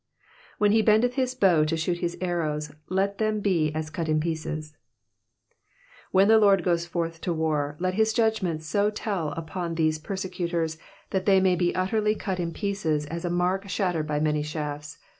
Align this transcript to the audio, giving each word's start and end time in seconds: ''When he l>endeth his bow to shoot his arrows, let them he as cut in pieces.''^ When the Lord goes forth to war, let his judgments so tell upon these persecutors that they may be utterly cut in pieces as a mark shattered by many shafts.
''When 0.59 0.71
he 0.71 0.81
l>endeth 0.81 1.13
his 1.13 1.35
bow 1.35 1.63
to 1.65 1.77
shoot 1.77 1.99
his 1.99 2.17
arrows, 2.21 2.71
let 2.89 3.19
them 3.19 3.39
he 3.43 3.71
as 3.75 3.91
cut 3.91 4.09
in 4.09 4.19
pieces.''^ 4.19 4.75
When 6.09 6.27
the 6.27 6.39
Lord 6.39 6.63
goes 6.63 6.87
forth 6.87 7.21
to 7.21 7.31
war, 7.31 7.77
let 7.79 7.93
his 7.93 8.11
judgments 8.11 8.65
so 8.65 8.89
tell 8.89 9.29
upon 9.33 9.75
these 9.75 9.99
persecutors 9.99 10.79
that 11.11 11.27
they 11.27 11.39
may 11.39 11.55
be 11.55 11.75
utterly 11.75 12.15
cut 12.15 12.39
in 12.39 12.51
pieces 12.51 13.05
as 13.05 13.25
a 13.25 13.29
mark 13.29 13.69
shattered 13.69 14.07
by 14.07 14.19
many 14.19 14.41
shafts. 14.41 14.97